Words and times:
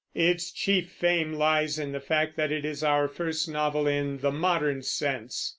Its 0.15 0.49
chief 0.51 0.89
fame 0.89 1.31
lies 1.31 1.77
in 1.77 1.91
the 1.91 1.99
fact 1.99 2.35
that 2.35 2.51
it 2.51 2.65
is 2.65 2.83
our 2.83 3.07
first 3.07 3.47
novel 3.47 3.85
in 3.85 4.17
the 4.17 4.31
modern 4.31 4.81
sense. 4.81 5.49